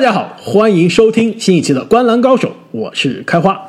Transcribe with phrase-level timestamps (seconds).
[0.00, 3.68] 大家好，欢迎收听新一期的《观澜高手》，我是开花。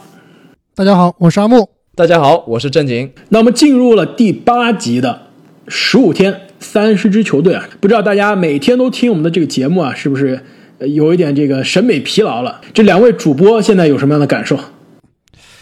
[0.74, 1.68] 大家好，我是阿木。
[1.94, 3.12] 大家好，我是正经。
[3.28, 5.24] 那我们进入了第八集的
[5.68, 10.42] 十五天三十支球队啊，不知道大家每天都听我们的这个节目啊，是不是
[10.80, 12.62] 有一点这个审美疲劳了？
[12.74, 14.58] 这两位主播现在有什么样的感受？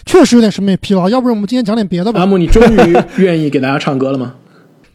[0.05, 2.19] 确实有点审美疲劳，要不然我们今天讲点别的吧。
[2.19, 4.35] 阿木，你终于愿意给大家唱歌了吗？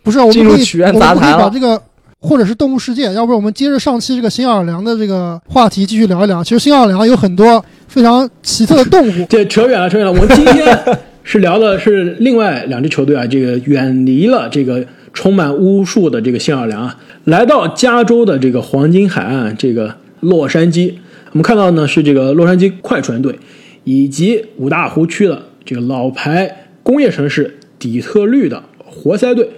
[0.04, 1.82] 不是，我们可以曲苑杂谈把这个。
[2.24, 6.42] 或者是动物世界，要不我们接着上期这个新奥尔良的这个话题继续聊一聊。
[6.42, 9.24] 其实新奥尔良有很多非常奇特的动物。
[9.28, 10.10] 这扯远了，扯远了。
[10.10, 10.78] 我们今天
[11.22, 20.94] 是聊的是另外两支球队啊，这个远离了这个充满巫术的这个新奥尔良啊，来到加州的这个黄金海岸，这个洛杉矶。
[21.32, 23.38] 我们看到呢是这个洛杉矶快船队，
[23.84, 29.50] 以及五大湖区的这个老牌工业城市底特律的活塞队。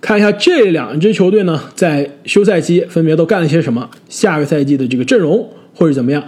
[0.00, 3.90] 看一下这两支球队呢，在休赛期分别都干了些什么？
[4.08, 6.24] 下个赛季的这个阵容会是怎么样？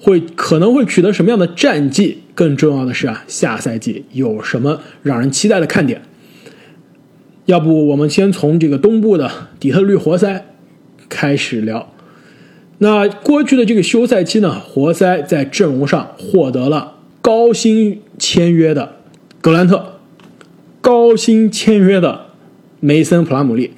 [0.00, 2.18] 会可能会取得什么样的战绩？
[2.34, 6.02] 更重要的是啊，下赛季有什么让人期待的看点？
[7.44, 10.44] 要不我们先从这个东部的底特律活塞
[11.08, 11.92] 开始聊。
[12.78, 18.96] 那过去的这个休赛期呢，活塞在阵容上获得了高薪签约的
[19.40, 20.00] 格兰特，
[20.80, 22.31] 高薪签约的。
[22.84, 23.72] 梅森·普拉姆利，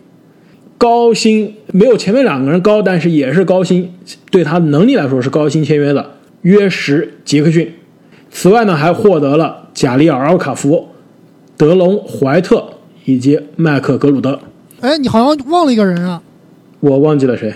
[0.78, 3.92] 高薪没有前面两个人高，但是也是高薪，
[4.30, 7.70] 对他能力来说是高薪签约的约什·杰克逊。
[8.30, 10.88] 此外呢，还获得了贾里尔·奥卡福、
[11.58, 12.66] 德隆·怀特
[13.04, 14.40] 以及麦克格鲁德。
[14.80, 16.22] 哎，你好像忘了一个人啊！
[16.80, 17.54] 我忘记了谁？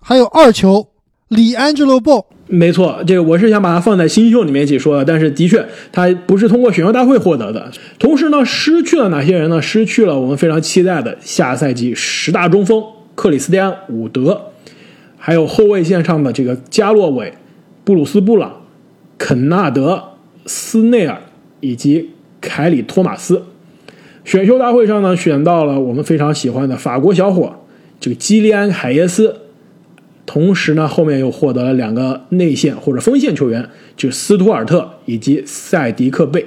[0.00, 0.88] 还有二球
[1.28, 2.26] 里安吉洛·鲍。
[2.46, 7.70] 没错，这个我是想把它放在新秀里面一起说的，但是的确，他不是通过选秀大会获得的。
[7.98, 9.62] 同时呢，失去了哪些人呢？
[9.62, 14.38] 失去了我们非常期待的下赛季十大中锋克里斯蒂安·伍德，
[15.16, 17.32] 还有后卫线上的这个加洛韦、
[17.82, 18.52] 布鲁斯·布朗、
[19.16, 19.94] 肯纳德·
[20.44, 21.18] 斯内尔
[21.60, 22.10] 以及
[22.42, 23.42] 凯里·托马斯。
[24.24, 27.54] 选秀大会上呢，选到了我们非常喜欢的法国小伙，
[27.98, 29.40] 这个基利安·海耶斯。
[30.34, 36.44] 同时呢，后面又获得了两个内线或者锋线球员，就斯图尔特以及塞迪克贝。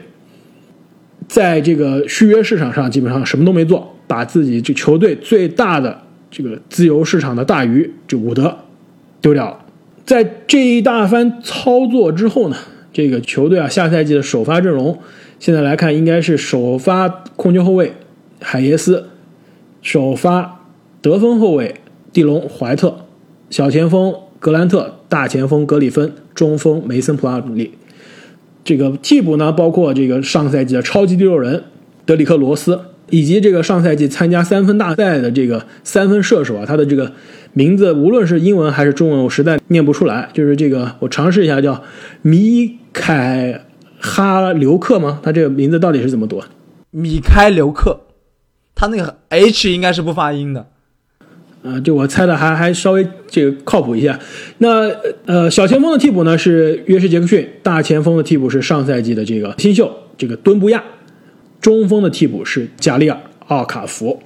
[1.30, 8.58] 在这个续约市场上，基本上什么都没做，把自己这球队最大的这个自由市场的大鱼，就伍德
[9.22, 9.58] 丢掉了。
[10.06, 12.58] 在这一大番操作之后呢，
[12.92, 15.00] 这个球队啊，下赛季的首发阵容
[15.40, 17.94] 现在来看，应该是首发控球后卫
[18.42, 19.06] 海耶斯，
[19.82, 20.66] 首发
[21.02, 21.76] 得分后卫
[22.12, 23.07] 蒂隆怀特。
[23.50, 27.74] 小前锋格兰特，大前锋格里芬，中锋梅森普拉姆利。
[28.64, 31.64] 这个替补呢，包括这个上赛季的超级第六人
[32.06, 37.14] 德里克罗斯，以及这个上赛季参加三分大赛的这个三分射手啊，他的这个
[37.54, 40.30] 名字无论是英文还是中文，我实在念不出来。
[40.34, 41.82] 就是这个，我尝试一下，叫
[42.22, 43.64] 米凯
[44.00, 45.22] 哈留克吗？
[45.24, 46.44] 他这个名字到底是怎么读？
[46.92, 48.02] 米开留克，
[48.76, 50.68] 他那个 H 应该是不发音的。
[51.68, 54.18] 啊，就我猜的还还稍微这个靠谱一些。
[54.60, 54.90] 那
[55.26, 60.82] 呃，小前锋的替补呢是约什杰克逊，大前锋的替补是上赛季的这个新秀这个敦布亚，
[61.60, 64.18] 中锋的替补是贾里尔奥卡福。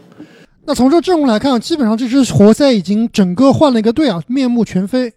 [0.66, 5.12] 那从这阵容来看，基本上这支活塞已经整个换了一个队啊，面目全非。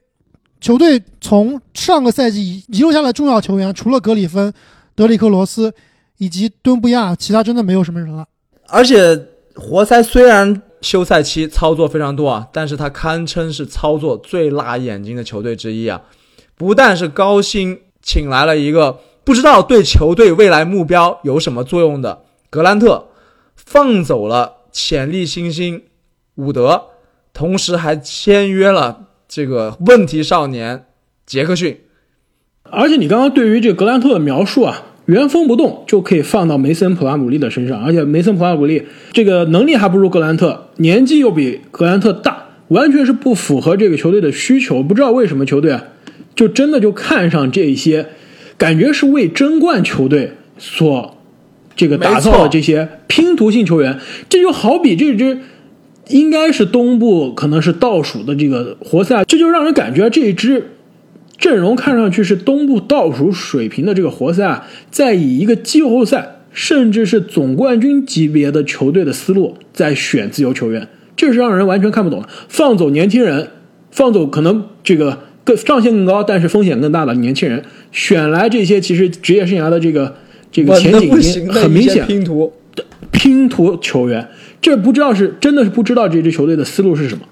[0.61, 4.51] 球队从上个赛季遗留下来重要球员，除了格里芬、
[4.95, 5.71] 德里克罗斯
[6.17, 8.27] 以及敦布亚，其他真的没有什么人了。
[8.69, 9.21] 而且
[9.55, 10.63] 活塞虽然。
[10.85, 16.03] 休赛期操作非常多啊，但是他堪称是操作最辣眼睛的球队之一啊！
[16.57, 23.09] 不但是高薪请来了一个不知道对球队未来目标有什么作用的格兰特，
[23.57, 25.85] 放走了潜力新星
[26.35, 26.89] 伍德，
[27.33, 30.87] 同时还签约了这个问题少年
[31.25, 31.81] 杰克逊。
[32.65, 34.83] 而且你刚刚对于这个格兰特的描述啊。
[35.07, 44.83] 原封不动就可以放到梅森·普拉姆利的身上，而且梅森·普拉姆利这个能力还不如格兰特，年纪又比格兰特大，完全是不符合这个球队的需求。
[44.83, 45.85] 不知道为什么球队啊，
[46.35, 48.07] 就真的就看上这些，
[48.57, 51.19] 感觉是为争冠球队所
[51.77, 53.99] 这个打造的这些拼图性球员。
[54.31, 55.41] 这就好比这支
[56.09, 60.71] 应该是东部可能是倒数的这个活塞，这就让人感觉这一支。
[61.37, 72.29] 阵容看上去是东部倒数水平的这个活塞啊，在以一个季后赛甚至是总冠军级别的球队的思路在选自由球员，这是让人完全看不懂的。
[72.49, 73.49] 放走年轻人，
[73.91, 80.15] 放走可能这个更上限更高，但是风险更大的年轻人，选来这些其实职业生涯的这个
[80.53, 82.53] 这个前景已经很明显拼图
[83.11, 84.29] 拼图球员，
[84.63, 87.25] 这不知道是真的是不知道这支球队的思路是什么。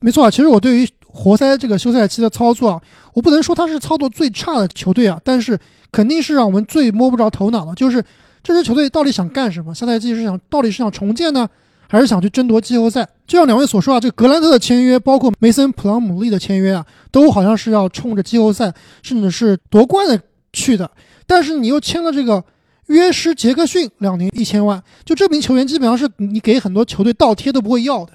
[0.00, 0.88] 没错，其实我对于。
[1.14, 2.82] 活塞这个休赛期的操作啊，
[3.12, 5.56] 我不能说他是操作最差的球队啊，但是
[5.92, 8.04] 肯定是让我们最摸不着头脑的，就是
[8.42, 9.72] 这支球队到底想干什么？
[9.72, 11.48] 下赛季是想到底是想重建呢，
[11.88, 13.08] 还是想去争夺季后赛？
[13.26, 20.20] 就像两位所说啊，这个格兰特的签约，包括梅森普朗姆利的签约啊，都好像是要冲着季后赛甚至是夺冠的
[20.52, 20.90] 去的，
[21.26, 22.44] 但是你又签了这个。
[22.88, 28.12] 约什杰克逊两年一千万，就这名球员基本上是你给很多球队倒贴都不会要的，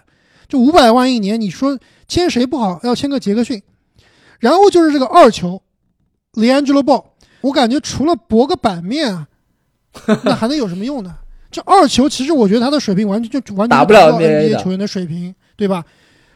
[0.50, 2.80] 就五百万一年，你说签谁不好？
[2.84, 3.62] 要签个杰克逊，
[4.40, 5.62] 然后就是这个二球
[6.34, 7.06] ，LeAngelo Ball，
[7.42, 9.28] 我感觉除了博个版面啊，
[10.24, 11.16] 那还能有什么用呢？
[11.51, 15.86] 这二球其实我觉得他的水平完全就完全达不了 NBA 球员的水平，对吧？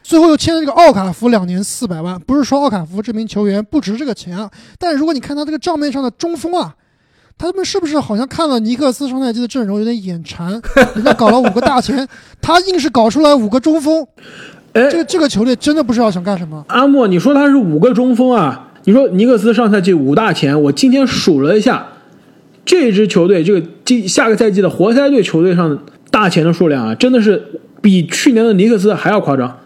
[0.02, 6.76] 最后又签了这个奥卡福两年四百万，不是说奥卡福这名球员不值这个钱啊，但是如果你看他这个账面上的中锋啊。
[7.36, 10.50] 他们是不是好像看了尼克斯上赛季的阵容有点眼馋？
[10.94, 12.06] 人家搞了五个大前，
[12.40, 14.06] 他硬是搞出来五个中锋。
[14.72, 16.64] 哎，这个这个球队真的不知道想干什么。
[16.68, 18.70] 阿莫，你说他是五个中锋啊？
[18.84, 21.86] 你说尼克斯上赛季五大前，我今天数了一下，
[22.64, 25.78] 这支球队这个今下个赛季的活塞队球队上
[26.10, 29.58] 大前的数量啊，真的是比去年的尼克斯还要夸张。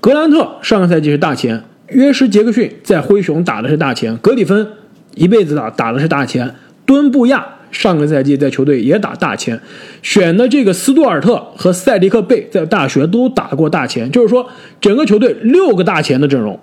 [0.00, 4.66] 格兰特上个赛季是大前，约什杰克逊在灰熊打的是大前，格里芬
[5.14, 6.54] 一辈子打打的是大前。
[6.84, 9.60] 敦布亚上个赛季在球队也打大前，
[10.02, 14.48] 选的这个斯图尔特和塞迪克贝在大学都打过大前，就是说
[14.80, 16.58] 整个球队六个大前的阵容，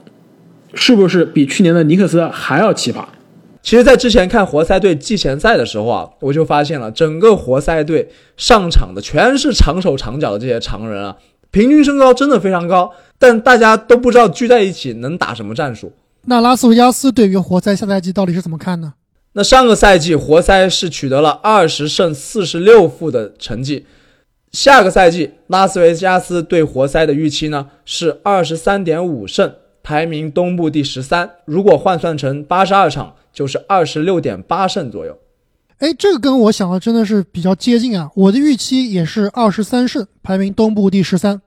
[0.74, 3.04] 是不是比去年的尼克斯还要奇葩？
[3.62, 8.08] 其实，在之前看活塞队季前赛的时候啊，我就发现了整个活塞队
[8.38, 11.16] 上场的全是长手长脚的这些常人啊，
[11.52, 15.92] 平均身高真的非常高，但大家都不知道聚在一起能打什么战术。
[16.26, 18.94] 那拉斯维加斯对于活塞下赛季到底是怎么看呢？
[19.34, 23.86] 那上个赛季活塞是取得了二十胜四十六负的成绩，
[24.52, 29.54] 下个赛季拉斯维加斯对活塞的预期呢是二十三点五胜，
[29.84, 31.30] 排名东部第十三。
[31.46, 35.18] 如果换算成八十二场，就是二十六点八胜左右。
[35.78, 38.10] 哎，这个跟我想的真的是比较接近啊！
[38.16, 41.40] 我的预期也是二十三胜，排名东部第十三。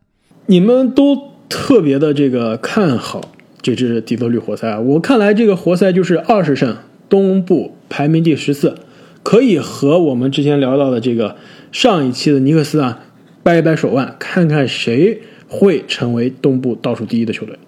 [0.47, 3.21] 你们都特别的这个看好
[3.61, 4.79] 这支底特律活塞啊！
[4.79, 6.79] 我看来这个活塞就是二十胜。
[7.13, 8.75] 东部排名第十四，
[9.23, 11.37] 可以和我们之前聊到的这个
[11.71, 13.01] 上一期的尼克斯啊
[13.43, 17.59] 掰一掰手腕，看看谁会成为东部倒数第一的球队。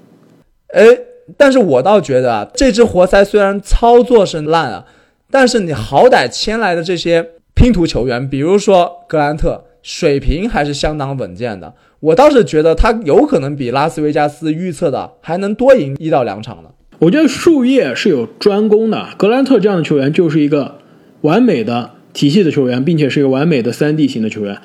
[0.69, 0.99] 哎，
[1.37, 4.87] 但是我倒觉得啊，这支活塞虽然操作是烂啊，
[5.31, 11.75] 但是你好歹签来的这些拼图球员，比如说格兰特，水平还是相当稳健的。
[12.00, 16.70] 我倒是觉得他有可能比拉斯维加斯预测的还能多赢一到两场呢。
[17.05, 20.79] 我觉得树叶是有专攻的，格兰特这样的球员就是一个
[21.21, 24.56] 完美的体系的球员，并且是一个完美的三 D 型的球员，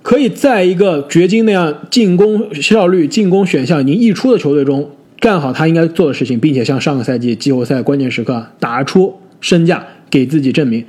[0.00, 4.90] 可以在一个掘金那样进攻效率、进攻选项已经溢出的球队中
[5.20, 10.82] 干好他应该做的事情，并且像上个赛季季后赛关键时刻打出身价给自己证明。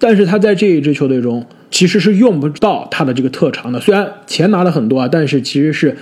[0.00, 5.96] 但是他在这一支球队中其实是用不到他的这个特长的，虽然钱拿了很多啊，但是其实是。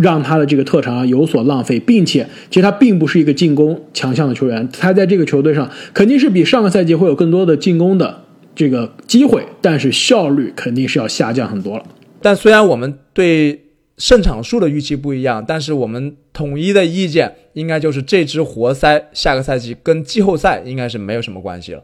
[0.00, 8.24] 让他的这个特长有所浪费，并且其实他并不是一个进攻强项的球员，他在这个球队上肯定是比上个赛季会有更多的进攻的
[8.54, 11.84] 这个机会，但是效率肯定是要下降很多了。
[12.20, 13.66] 但虽然我们对
[13.96, 21.82] 胜场数的预期不一样，但是我们统一的意见应该就是这支活塞下个赛季跟季后赛应该是没有什么关系了。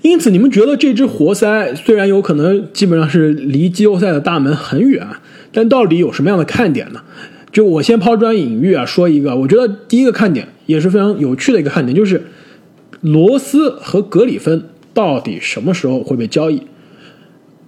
[0.00, 5.06] 因此，你们觉得这支活塞虽然有可能基本上是离季后赛的大门很远？
[5.54, 7.00] 但到底有什么样的看点呢？
[7.52, 12.20] 就我先抛砖引玉啊，说一个，我觉得第一个看点也是非常有趣的一个看点，就是
[13.00, 16.60] 罗斯和格里芬到底什么时候会被交易？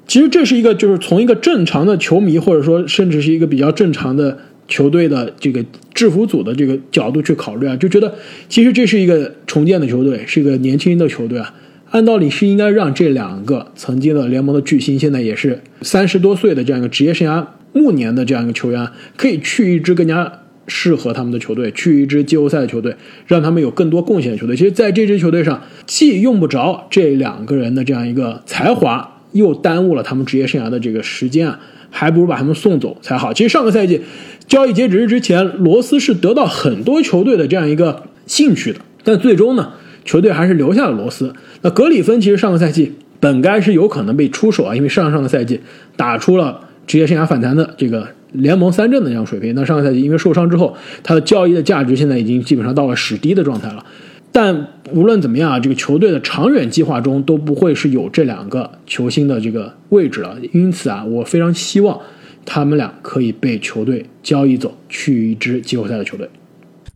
[0.08, 5.64] 其实这是一个，就是从一个正常的球迷，或者说甚至是一个比较正常的球队的这个
[5.94, 8.12] 制服组的这个角度去考虑啊，就觉得
[8.48, 11.54] 其实这是一个重建的球队，是一个年轻的球队啊，
[11.90, 17.46] 按道理是应该让这两个曾经的联盟的巨星，现在也是三十多岁的这样一个职业生涯。
[17.76, 24.56] 暮年的这样一个球员，可以去一支更加适合他们的球队，去一支季后赛的球队，让他们有更多贡献的球队。
[24.56, 33.32] 其实，在这支球队上，既用不着这两个人的这样一个才华，又耽误了他们职业生涯的这个时间啊，还不如把他们送走才好。
[33.32, 34.00] 其实，上个赛季
[34.48, 41.32] 交易截止日之前，罗斯是得到很多球队的这样一个兴趣的，但最终呢，球队还是留下了罗斯。
[41.62, 45.60] 那格里芬其实上个赛季本该是有可能被出手啊，因为上上个赛季
[45.94, 46.62] 打出了。
[46.86, 53.84] 职业生涯反弹的这个联盟三阵的这样水平，那上个赛季因为受伤之后，他的交易的价值现在已经基本上到了史低的状态了。
[54.32, 60.36] 但无论怎么样啊，这个球队的长远计划中都不会是有这两个球星的这个位置了。
[60.52, 61.98] 因此啊，我非常希望
[62.44, 66.28] 他们俩可以被球队交易走，去一支季后赛的球队。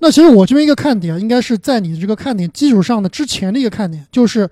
[0.01, 4.47] 那其实我这边一个看点啊，应该是在你的这个看点基础上的之前的一个看点，就是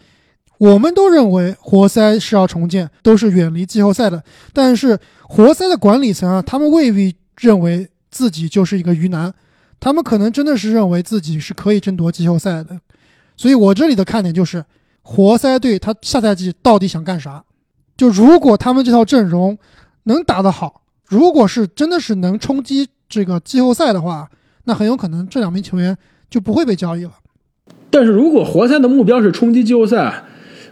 [0.58, 4.22] 我们都认为活塞是要重建，都是远离季后赛的。
[4.52, 9.32] 但是活塞的管理层啊，他们未必认为自己就是一个鱼腩，
[9.78, 12.78] 他们可能真的是认为自己是可以争夺季后赛的。
[13.36, 14.64] 所以我这里的看点就是，
[15.02, 17.44] 活塞队他下赛季到底想干啥？
[17.96, 19.56] 就如果他们这套阵容
[20.04, 24.28] 能打得好，如果是真的是能冲击这个季后赛的话，
[24.64, 25.96] 那很有可能这两名球员
[26.28, 27.12] 就不会被交易了。
[27.90, 30.24] 但是如果活塞的目标是冲击季后赛，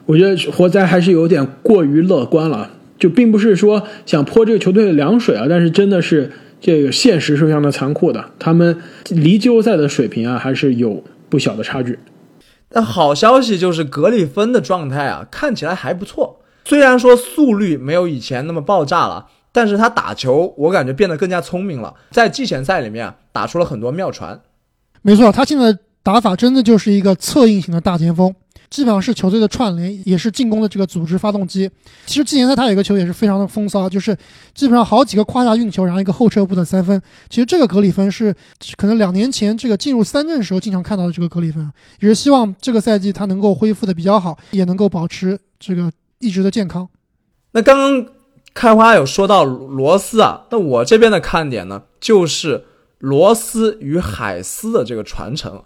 [0.07, 2.71] 我觉得活塞还是有点过于乐观了。
[2.99, 6.33] 就并不是说想泼这个球队的凉水啊，但是真的是
[6.63, 11.99] 这个现实是非常的残酷的，他们离季后赛的水平啊还是有不小的差距。
[12.71, 24.41] 但好消息就是格里芬的状态啊看起来还不错，虽然说速率没有以前那么爆炸了，但是他打球我感觉变得更加聪明了，在季前赛里面打出了很多妙传。
[25.03, 28.35] 没错，他现在打法真的就是一个策应型的大前锋。
[28.69, 31.71] 基本上是球队的串联，也是进攻的这个组织发动机。
[32.07, 34.17] 其实季前赛他有一个球也是非常的风骚，就是
[34.55, 37.01] 基本上好几个胯下运球，然后一个后撤步的三分。
[37.29, 38.35] 其实这个格里芬是
[38.77, 41.71] 可能两年前这个进入三阵时候经常看到的这个格里芬，
[42.01, 46.89] 也是希望这个赛季他能够恢复的比较好，也能够保持这个一直的健康。
[47.53, 48.07] 那刚刚
[48.53, 52.65] 开花有说到罗斯啊，那我这边的看点呢，就是
[52.99, 55.63] 罗斯与海斯的这个传承。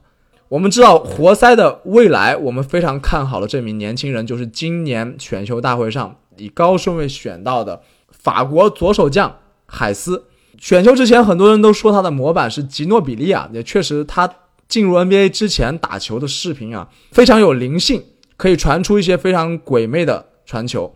[0.50, 7.80] 我们知道活塞的未来，我们非常看好的这名年轻人，就是今年选秀大会上以高顺位选到的
[8.10, 9.32] 法国左手将
[9.66, 10.24] 海斯。
[10.58, 14.28] 选秀之前，很多人都说他的模板是吉诺比利啊，也确实，他
[14.66, 18.02] 进入 NBA 之前打球的视频啊，非常有灵性，
[18.36, 20.92] 可以传出一些非常鬼魅的传球。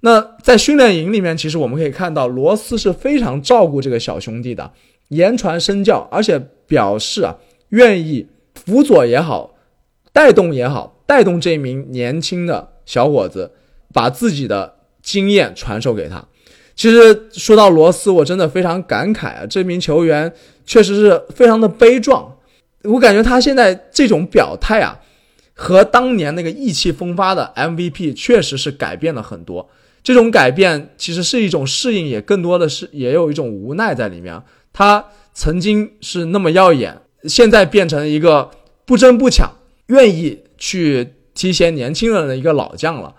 [0.00, 4.72] 那在训练营里面，其实我们可以看到罗斯是非常照顾这个小兄弟的，
[5.10, 6.36] 言传身教，而且
[6.66, 7.36] 表示啊
[7.68, 8.26] 愿意。
[8.68, 9.54] 辅佐也好，
[10.12, 13.52] 带动也好，带动这名年轻的小伙子，
[13.94, 16.22] 把自己的经验传授给他。
[16.76, 20.30] 其实说到罗斯，我真的非常感慨啊，这名球员
[20.66, 22.36] 确实是非常的悲壮。
[22.82, 25.00] 我感觉他现在这种表态啊，
[25.54, 29.66] 和当年那个意气风发的 MVP 确实是改变了很多。
[30.02, 34.42] 这种改变其实是一种适应，也更多的是也有一种无奈在里面。
[34.74, 37.00] 他曾经是那么耀眼。
[37.28, 38.50] 现在变成一个
[38.84, 39.50] 不争不抢、
[39.86, 43.14] 愿意去提携年轻人的一个老将了，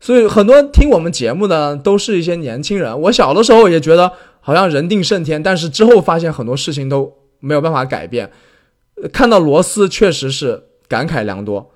[0.00, 2.98] 所以很多听我们节目的都是一些年轻人。
[3.02, 8.30] 我小的时候也觉得好像人定胜天，但是之后发现很多事情都没有办法改变。
[9.12, 11.70] 看到罗斯确实是感慨良多。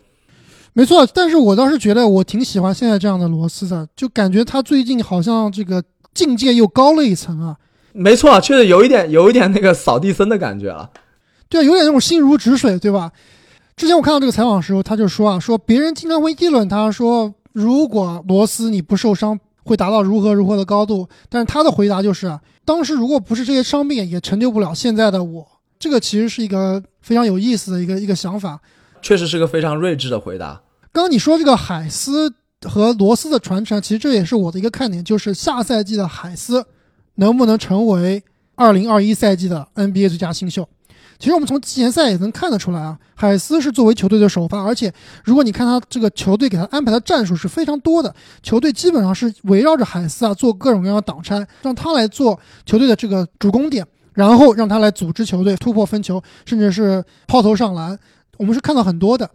[0.73, 7.57] 没错，但是我倒是觉得我挺喜欢现在这样的罗斯的，就感觉他最近好像这个境界又高了一层啊。
[7.93, 10.91] 没错，确实有一点有一点那个扫地僧的感觉了。
[11.54, 13.12] 对，有点那种心如止水，对吧？
[13.76, 21.08] 之前我看到这个采访的时候，他就说啊，说别人经常会议论他，说如果罗斯你不受伤，会达到如何如何的高度。
[21.28, 25.46] 但是他的回答就是，当时如果不是这些伤病，也成就不了现在的我。
[25.78, 28.61] 这个其实是一个非常有意思的一个一个想法，
[29.00, 30.61] 确实是个非常睿智的回答。
[30.90, 36.66] 刚刚你说这个海斯和罗斯的传承，其实这也是我的一个看点，就是下赛季的海斯
[37.14, 38.25] 能不能成为
[38.56, 40.68] 二零二一赛季的 NBA 最佳新秀。
[41.18, 44.92] 其实我们从季前赛也能看得出来啊，海斯是作为球队的首发，而且
[45.25, 57.99] 如果你看他这个球队给他安排的战术是非常多的，球队基本上是围绕着海斯啊做各种各样的挡拆，让他来做球队的这个主攻点，然后让他来组织球队突破分球，甚至是抛投上篮，
[58.37, 59.30] 我们是看到很多的。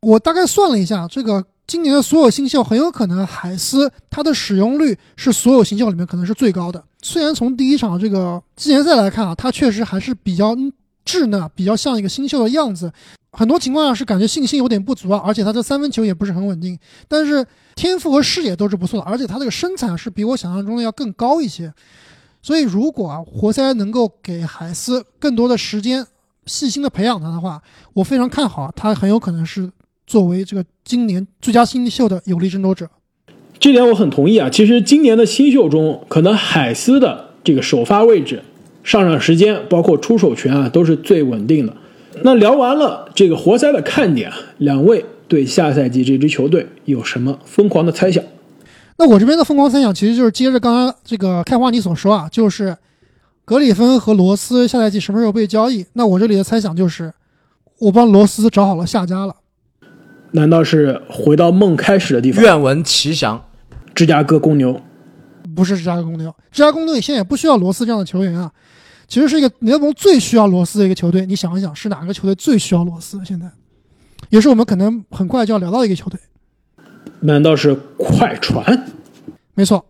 [0.00, 6.82] 我大概算了一下，这个今年的所有新秀很有可能海斯他的使用率是所有新秀里面可能是最高的。
[7.02, 10.56] 虽然从第一场这个季前赛来看啊，他确实还是比较。
[11.04, 12.92] 稚嫩，比较像一个新秀的样子，
[13.32, 16.78] 很多情况下是感觉信心有点不足啊，而且他的三分球也不是很稳定，
[17.08, 21.72] 但是天赋和视野都是不错的，而且他这个身材是比我想象中的要更高一些，
[22.42, 26.06] 所以如果啊活塞能够给海斯更多的时间，
[26.46, 27.62] 细心的培养他的话，
[27.94, 29.70] 我非常看好他很有可能是
[30.06, 32.88] 作为这个今年最佳新秀的有力争夺者。
[33.58, 38.42] 这点我很同意啊，其实今年的新秀中，可能海斯的这个首发位置。
[38.82, 41.76] 上场时间包括出手权啊，都是最稳定的。
[42.22, 48.22] 那聊完了这个活塞的看点，两位对下赛季这支球队有什么疯狂的猜想？
[48.98, 52.76] 那我这边的疯狂猜想，其实就是接着刚刚这个开花你所说啊，就是
[53.44, 55.86] 格里芬和罗斯下赛季什么时候被交易？
[55.92, 57.12] 那我这里的猜想就是，
[57.78, 59.36] 我帮罗斯找好了下家了。
[60.32, 62.42] 难道是回到梦开始的地方？
[62.42, 63.42] 愿闻其详。
[63.94, 64.80] 芝加哥公牛。
[65.56, 68.50] 不是芝加哥公牛，芝加哥公牛现在也不需要罗斯这样的球员啊。
[69.10, 71.26] 其实是一个联盟最需要罗斯的一个球队。
[71.26, 73.20] 你想一想，是哪个球队最需要罗斯？
[73.24, 73.50] 现在，
[74.28, 76.18] 也是我们可能很快就要聊到的一个球队。
[77.18, 78.86] 难道是快船？
[79.54, 79.84] 没错，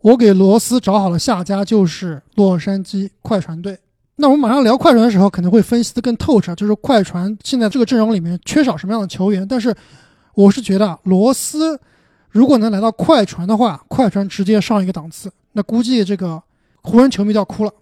[0.00, 3.78] 我给罗斯找好了下家，就是洛杉矶快船队。
[4.16, 9.46] 那我们马上聊快船的时候，可能会分析的更透彻，就是快船现在这个阵容里面缺少什么样的球员。
[9.46, 9.72] 但是，
[10.34, 11.80] 我是觉得罗斯
[12.28, 15.30] 如果能来到快船的话，快船直接上一个档次。
[15.52, 16.42] 那估计这个
[16.82, 17.72] 湖人球迷都要哭了。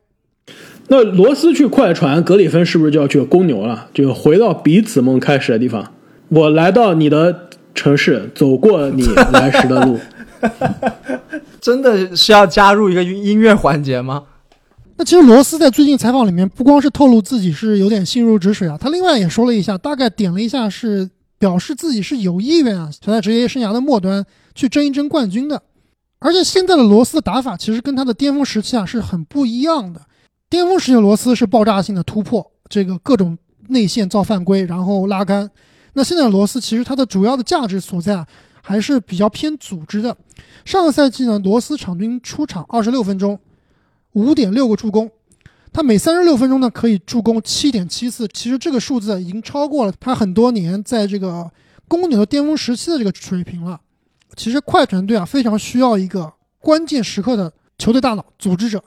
[0.88, 3.88] 那罗斯去快船，格里芬是不是就要去公牛了？
[3.94, 5.92] 就回到彼此梦开始的地方。
[6.28, 9.98] 我来到你的城市，走过你来时的路。
[11.60, 14.24] 真的是要加入一个音乐环节吗？
[14.96, 21.08] 那其实罗斯在最近采访里面，不光是透露自己是有点心如止水啊，他另外也说了一下，大概点了一下，是
[21.38, 24.24] 表示自己是有意愿啊，想在职业生涯的末端
[24.54, 25.62] 去争一争冠军的。
[26.18, 30.00] 而且现在的罗斯的打法其实跟他的巅峰时期啊是很不一样的。
[30.52, 35.50] 巅峰时期的罗斯是爆炸性的突破，这个各种内线造犯规，然后拉杆。
[35.94, 38.26] 那现在的罗斯其实他的主要的价值所在啊，
[38.60, 40.14] 还是比较偏组织的。
[40.66, 43.40] 上个赛季呢，罗斯场均出场二十六分钟。
[44.12, 45.10] 五点六个助攻，
[45.72, 51.50] 他每三十六分钟呢可以助攻七点七次，其实这个数字已经超过了他很多年在这个
[51.88, 53.80] 公牛的巅峰时期的这个水平了。
[54.36, 58.84] 其实快船队啊非常需要一个关键时刻的球队大脑、组织者，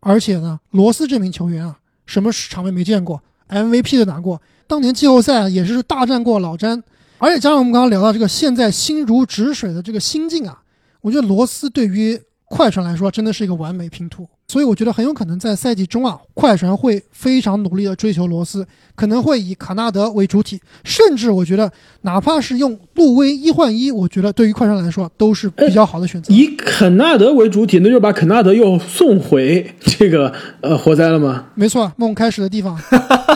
[0.00, 6.82] 而且呢，罗斯这名球员啊，什么场面没见过，MVP 都拿过，当年季后赛也是大战过老詹，
[7.18, 10.62] 而且加上我们刚刚聊到这个现在心如止水的这个心境啊，
[11.00, 14.26] 我觉得罗斯对于快船来说真的是一个完美拼图。
[14.50, 26.32] 所以我觉得很有可能在赛季中啊，快船会非常努力的追求罗斯，可能会以卡纳德为主体，甚至我觉得哪怕是用路威一换一，我觉得对于快船来说都是比较好的选择。
[26.32, 31.48] 以肯纳德为主体，那就把肯纳德又送回这个呃活塞了吗？
[31.54, 32.80] 没错，梦开始的地方。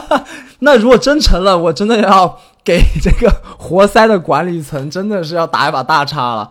[0.60, 6.50] 那如果真成了，我真的要给这个活塞的管理层真的是要打一把大叉了。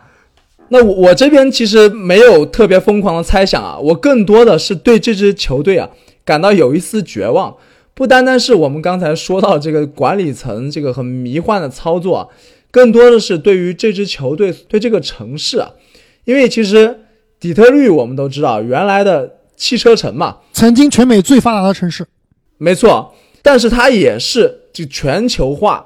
[0.74, 5.90] 那我我这边其实没有特别疯狂的猜想啊，我更多的是对这支球队啊
[6.24, 7.56] 感到有一丝绝望。
[7.94, 12.28] 不单单是我们刚才说到这个管理层这个很迷幻的操作啊，
[12.72, 15.72] 更多的是对于这支球队对这个城市啊，
[16.24, 17.02] 因为其实
[17.38, 22.08] 底特律我们都知道原来的汽车城嘛，曾经全美最发达的城市，
[22.58, 25.86] 没错，但是它也是就全球化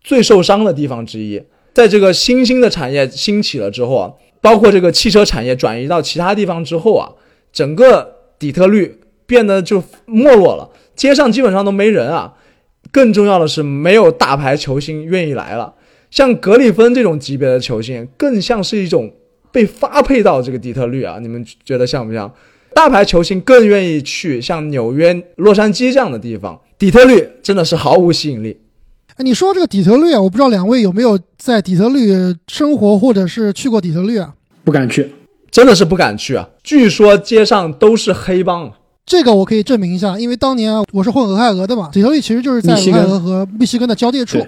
[0.00, 1.42] 最受伤的地方之一。
[1.74, 7.10] 在这个新兴的产业兴起了之后啊，包括这个汽车产业转移到其他地方之后啊，
[7.52, 12.34] 整个底特律变得就没落了，街上基本上都没人啊。
[12.90, 15.72] 更重要的是，没有大牌球星愿意来了。
[16.10, 19.10] 像格里芬这种级别的球星，更像是一种
[19.50, 21.18] 被发配到这个底特律啊。
[21.22, 22.30] 你们觉得像不像？
[22.74, 28.58] 大牌球星更愿意去像纽约、洛杉矶这样的地方，底特律真的是毫无吸引力。
[29.22, 32.12] 哎，你说这个底特律啊，我不知道两位有没有在底特律
[32.48, 34.34] 生活，或者是去过底特律啊？
[34.64, 35.14] 不敢去，
[35.48, 36.48] 真的是不敢去啊！
[36.64, 38.68] 据说街上都是黑帮，
[39.06, 44.44] 这个我可以证明一下，因为当年啊，我是混俄亥俄的嘛，底特律其实就是在俄亥俄和密西根的交界处。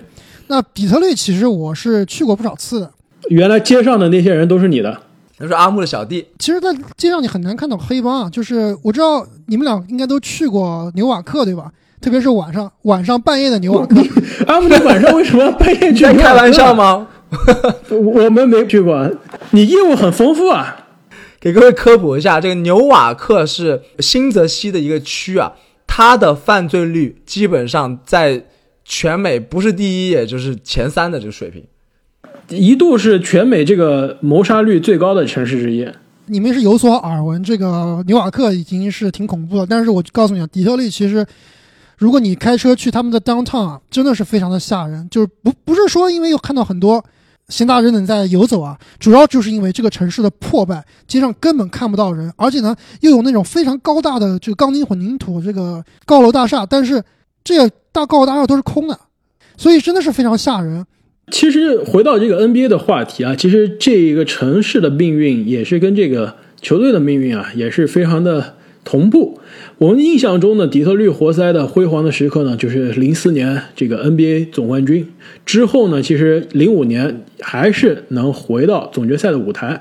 [0.49, 2.91] 那底特律其实我是去过不少次的。
[3.29, 5.01] 原来街上的那些人都是你的，
[5.39, 6.27] 都是阿木的小弟。
[6.41, 11.71] 其实，在街上你很难看到黑帮啊，就是我知道你们俩应该都去过纽瓦克，对吧？
[12.05, 13.97] 特别是晚上，晚上半夜的牛瓦克。
[14.47, 16.05] 阿姆，你晚上为什么半夜去？
[16.13, 17.09] 开玩笑吗？
[17.89, 19.11] 我们没去过。
[19.53, 20.85] 你业务很丰富啊。
[21.41, 25.53] 给各位科普一下，这个纽瓦克是新泽西的一个区啊，
[25.87, 28.45] 它的犯罪率基本上在
[28.85, 31.65] 全美不是第一，也就是前三的这个水平，
[32.51, 35.89] 一度是全美这个谋杀率最高的城市之一。
[36.27, 41.27] 你们是有所耳闻，这个纽瓦克已经是挺恐怖的，但是我告诉你啊，底特律其实。
[41.99, 45.09] 如果你开车去他们的 downtown 啊，真的是非常的吓人。
[45.11, 47.05] 就是不不是说因为有看到很多
[47.49, 57.03] 闲杂人等在游走啊，主要就是因为这个城市的破败，街上根本看不到人，而且呢又有那种非常高大的这个钢筋混凝土这个高楼大厦，但是
[57.43, 58.99] 这大高楼大厦都是空的，
[59.57, 60.87] 所以真的是非常吓人。
[61.31, 69.39] 其实回到这个 NBA 的话题啊，其实这一个城市的命运也是跟这个球队的命运啊也是非常的同步。
[69.79, 75.09] 我们印象中的底特律活塞的辉煌的时刻呢，就是零四年这个 NBA 总冠军
[75.45, 79.81] 之后呢，其实零五年还是能回到总决赛的舞台。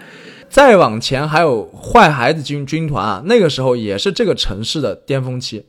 [0.49, 5.63] 再往前还有坏孩子军军团啊，那个时候也是这个城市的巅峰期。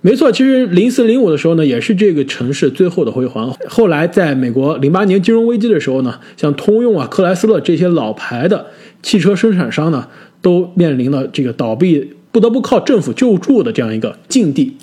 [0.00, 3.54] 没错，其实零四零五的时候呢，也是这个城市最后的辉煌。
[3.68, 8.66] 后来在美国零八年金融危机的时候呢，像通用啊、克莱斯勒这些老牌的
[9.02, 10.08] 汽车生产商呢，
[10.40, 12.14] 都面临了这个倒闭。
[12.30, 14.76] 不得不靠政府救助的这样一个境地，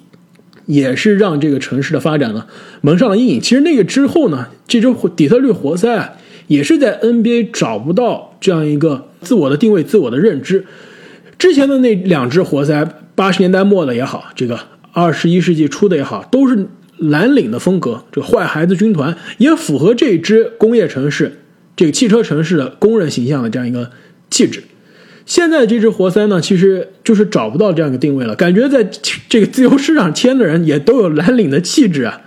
[0.66, 2.48] 也是让这个城市的发展呢
[2.82, 3.42] 蒙上了阴影。
[3.42, 6.14] 其实那个之后呢，这支底特律活塞啊，
[6.48, 10.66] 也是在 NBA 找不到这样一个自我的定位、自我的认知。
[11.38, 14.60] 之前的那两支活塞，八十年代末的也好，这个
[14.94, 21.40] 二十一世纪初的也好，都是蓝领的风格，这个坏孩子军团也符合这支工业城市、
[21.76, 23.92] 这个汽车城市的工人形象的这样一个
[24.30, 24.64] 气质。
[25.26, 28.88] 现在这支活塞呢，其实就是找不到这样一个定位了，感觉在
[29.28, 32.22] 这个自由市场签的人也都有蓝领的气质啊，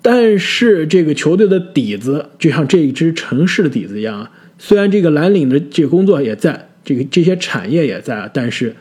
[0.00, 8.76] 但是这个球队的底子就像这一支城市的底子一样啊，虽然这个蓝领的这个工作也在，这个这些产业也在，但是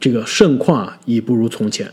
[0.00, 1.86] 这个盛况啊已不如从前。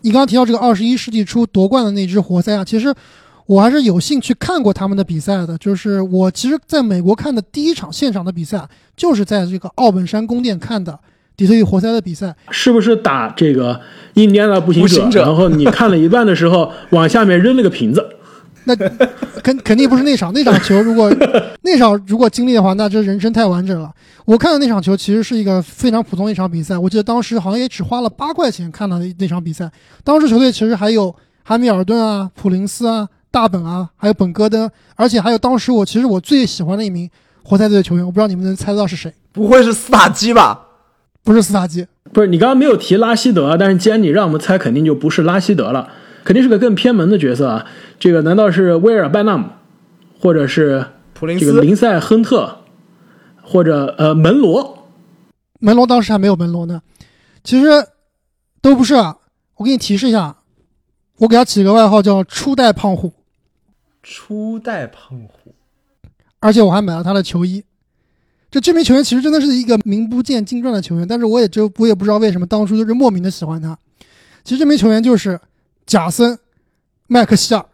[0.00, 2.92] 你刚刚提到这个二十一世纪初夺冠的那支活塞啊，其实
[3.46, 5.56] 我还是有幸去看过他们的比赛的。
[5.58, 10.98] 就是我其实在美国看的第一场现场的比赛，就是在这个奥本山宫殿看的
[11.36, 12.34] 底特律活塞的比赛。
[12.50, 13.80] 是不是打这个
[14.14, 14.96] 印第安纳步行者？
[14.96, 18.04] 行者然后你看了一半的时候，往下面扔了个瓶子。
[18.64, 21.12] 那肯肯定不是那场，那场球如果
[21.62, 23.90] 那场如果经历的话，那这人生太完整了。
[24.24, 29.68] 我看的那场球其实是一个非常普通的一场比赛，我记得当时好像也只花了八块钱看了那场比赛。
[30.04, 37.10] 当时球队其实还有汉密尔顿啊、普林斯啊、大本啊，还有本戈登，而且还有当时我其实我最喜欢的一名
[37.42, 39.12] 活塞队的球员，我不知道你们能猜得到是谁？
[39.32, 40.66] 不会是斯塔基吧？
[41.24, 45.88] 不是斯塔基，不是你刚刚没有提拉希德，但是既然你让我们猜，肯定就不是拉希德了，
[46.24, 47.64] 肯定是个更偏门的角色啊。
[47.98, 49.46] 这个难道是威尔拜纳姆，
[50.20, 52.58] 或者是普林斯这个林赛亨特，
[53.40, 54.88] 或者呃门罗？
[55.60, 56.82] 门罗当时还没有门罗呢，
[57.42, 57.68] 其实
[58.60, 59.16] 都不是啊。
[59.56, 60.36] 我给你提示一下，
[61.18, 63.12] 我给他起个外号叫初代胖虎。
[64.02, 65.54] 初代胖虎，
[66.40, 67.62] 而且我还买了他的球衣。
[68.50, 73.78] 这这名球员其实真的是一个名不见经传的球员，但是我也就我也不知道为什么当初就是莫名的喜欢他。
[74.44, 75.40] 其实这名球员就是
[75.86, 76.34] 贾森·
[77.06, 77.64] 麦克希尔，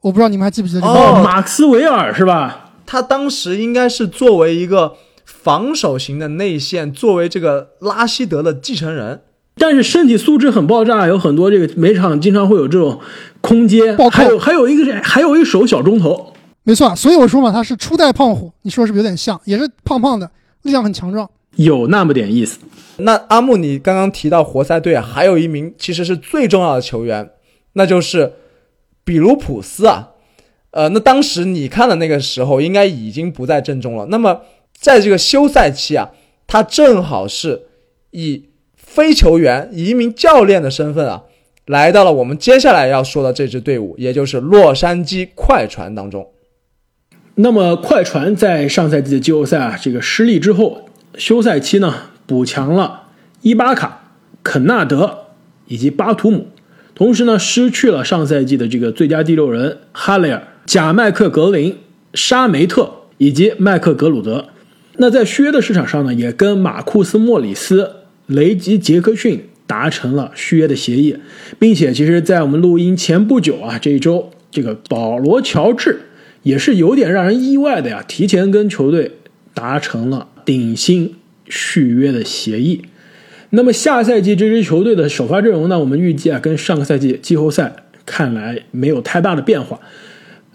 [0.00, 0.92] 我不知道你们还记不记得这个？
[0.92, 2.72] 哦马克斯韦尔是吧？
[2.86, 9.22] 他当时应该是作为一个防守型的内线，作为这个拉希德的继承人。
[9.58, 13.00] 但是身体素质很爆炸，有很多这个每场经常会有这种
[13.40, 16.32] 空接还有还有一个是还有一手小中投。
[16.62, 19.40] 没错，所以我说嘛，他是初代胖虎，你说是不是有点像？
[19.44, 20.30] 也是胖胖的，
[20.62, 21.28] 力量很强壮。
[21.54, 22.58] 有那么点意思，
[22.98, 27.30] 那阿木，你刚刚提到活塞队啊，还有一名其实是最重要的球员，
[27.72, 28.34] 那就是
[29.04, 30.10] 比卢普斯啊。
[30.72, 34.06] 呃，那当时你看的那个时候，应该已经不在阵中了。
[34.10, 34.42] 那么
[34.78, 36.10] 在这个休赛期啊，
[36.46, 37.62] 他正好是
[38.10, 38.44] 以
[38.96, 41.24] 非球员、以一名教练的身份啊，
[41.66, 46.26] 来到了我们接下来要说的这支队伍，也就是洛杉矶快船当中。
[47.34, 53.08] 那么快船在上赛季的季后赛啊这个失利之后，休赛期呢补强了
[53.42, 55.26] 伊巴卡、肯纳德
[55.66, 56.46] 以及巴图姆，
[56.94, 61.76] 同时呢失去了上赛季的这个最佳第六人哈雷尔、贾麦克格林、
[62.14, 64.46] 沙梅特以及麦克格鲁德。
[64.94, 67.95] 那在续约的市场上呢，也跟马库斯莫里斯、
[68.26, 71.16] 雷吉杰克逊达成了续约的协议，
[71.58, 76.00] 并且其实，在我们录音前不久啊，这一周这个保罗乔治。
[76.42, 79.10] 也是有点让人意外的呀，提前跟球队
[79.52, 81.16] 达成了顶薪
[81.48, 82.82] 续约的协议。
[83.50, 89.80] 那么下赛季这支球队的首发阵容呢，我们预计啊，跟上个赛季季后赛看来没有太大的变化。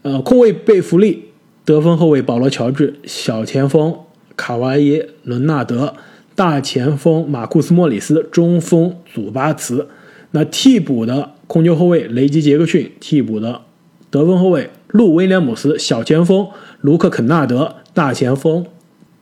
[0.03, 1.25] 呃，控卫贝弗利，
[1.65, 3.93] 得分后卫保罗乔治，小前锋
[4.37, 5.93] 卡哇伊伦纳德，
[6.35, 9.87] 大前锋马库斯莫里斯，中锋祖巴茨。
[10.31, 13.61] 那替补的控球后卫雷吉杰克逊，替补的
[14.09, 14.69] 得分后卫。
[14.87, 16.47] 路威廉姆斯，小前锋
[16.81, 18.65] 卢克肯纳德，大前锋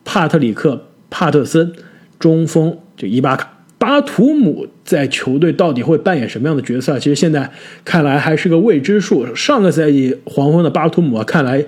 [0.04, 1.74] 帕特里克帕特森，
[2.20, 7.00] 中锋就伊巴卡巴图姆在球队到底会扮演什么样的角色？
[7.00, 7.52] 其实现在
[7.86, 9.36] 看来还是个未知数。
[9.36, 11.64] 上个赛季黄昏的巴图姆啊，看来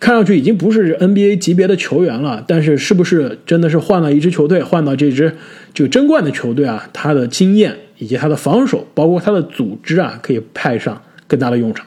[0.00, 5.36] 看上去已经不是 NBA 级别的球员了，但是是不是真的是换了一支球队，换到这支
[5.74, 6.88] 就争冠的球队啊？
[6.92, 11.86] 他的经验以及他的防守，包括他的组织啊，可以派上更大的用场。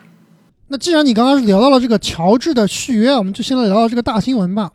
[0.68, 4.72] 那既然你刚刚是聊到了这个乔治的续约，我们就先来聊聊这个大新闻吧。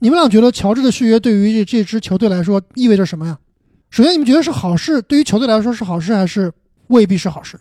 [0.00, 3.38] 你们俩觉得乔治的续约对于这这支球队来说意味着什么呀？
[3.90, 5.00] 首先，你们觉得是好事？
[5.02, 6.52] 对于球队来说是好事，还是
[6.88, 7.56] 未必是好事？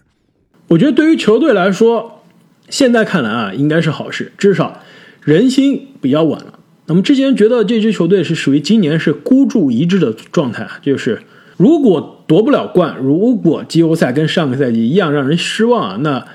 [0.67, 2.23] 我觉得对于球队来说，
[2.69, 4.81] 现在看来啊，应该是好事，至少
[5.25, 6.57] 人心比较稳了。
[6.85, 11.21] 那么之前觉得这支球队是属于今年是孤注一掷的状态啊，就是
[11.57, 16.25] 如果夺不了冠，如果季后赛跟上个赛季一样让人失望啊，那。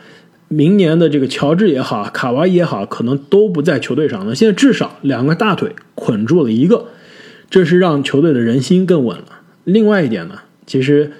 [0.52, 4.34] 明年的这个乔治也好，卡哇伊也好，可能都不在球队上了。
[4.34, 6.86] 现在至少两个大腿捆住了一个，
[7.48, 9.26] 这是让球队的人心更稳了。
[9.62, 11.12] 另外一点呢，其实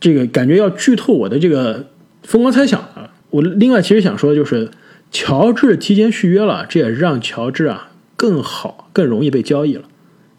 [0.00, 1.84] 这个感觉要剧透我的这个
[2.22, 3.12] 疯狂猜想啊。
[3.28, 4.70] 我另外其实想说的就是，
[5.10, 9.84] 乔治提前续约了，这也让乔治啊更好、更容易被交易了。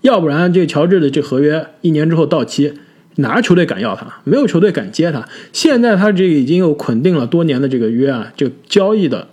[0.01, 2.73] 要不然这乔治的这合约一年之后到期，
[3.15, 4.21] 哪个球队敢要他？
[4.23, 5.27] 没有球队敢接他。
[5.51, 9.27] 现在他这已经有捆定了多年的这个约啊，这个交易的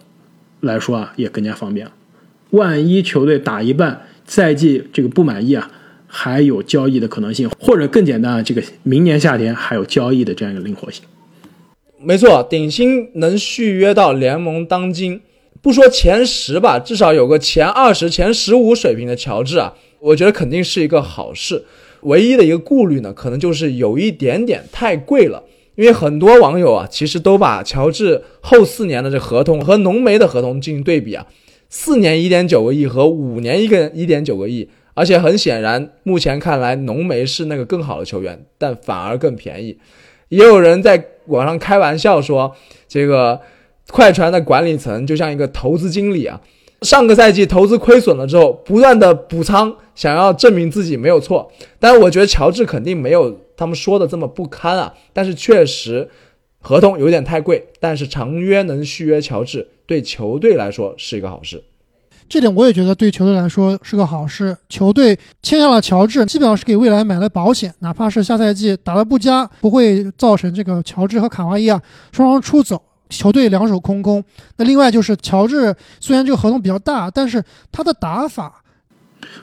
[0.61, 1.89] 来说啊也更加方便。
[2.51, 5.71] 万一球队打一半赛季这个不满意啊，
[6.07, 11.05] 还有交易的可能性，或者更简单啊，这个明年夏天还有交易的这样一个灵活性。
[12.05, 15.23] 没错，顶薪能续约到联盟当今，
[15.63, 21.65] 不说前十吧，至少有个前二十、前十五水平的乔治啊，我觉得肯定是一个好事。
[22.03, 25.43] 唯一的一个顾虑呢，可能就是有一点点太贵了，
[25.77, 31.27] 因为很多网友啊，其实都把乔治后四年的这合同和浓眉的合同进行对比啊，
[31.71, 39.79] 四年一点九个亿和五年一个一点九个亿，而且很显然，目前看来浓眉是那个更好的球员，但反而更便宜。
[40.29, 42.55] 也有人在网上开玩笑说，
[42.89, 43.41] 这个
[43.91, 46.41] 快船的管理层就像一个投资经理啊，
[46.83, 51.51] 上个赛季投资亏损了之后，不断的补仓，想要证明自己没有错。
[51.79, 56.09] 但是我觉得乔治肯定没有他们说的这么不堪啊，但是确实
[56.61, 61.63] 合同有点太贵，但是长约能续约乔治，对球队来说是一个好事。
[62.29, 64.57] 这点我也觉得对球队来说是个好事。
[64.69, 71.81] 球队签下了乔治，基本上是给未来买了保险，哪怕是下赛季打得不佳，不会造成这个乔治和卡哇伊啊
[72.13, 74.25] 双双出走，球队两手空空。
[74.57, 78.63] 那另外就是乔治虽然这个合同比较大，但是他的打法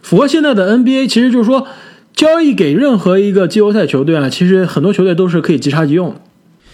[0.01, 1.67] 符合现在的 NBA，其实就是说
[2.13, 6.21] 交易给任何一个季后赛球队啊，其实很多球队都是可以即插即用的。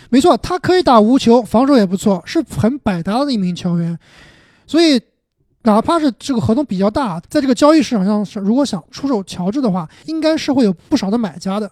[0.10, 4.00] 没错，他可以打无球，防守也不错，是很百搭的一名球员。
[4.65, 5.00] 所以，
[5.67, 11.69] 哪怕是这个合同比较大，在这个交易市场上，是如果想出手乔治的话，应该是会有不少的买家的。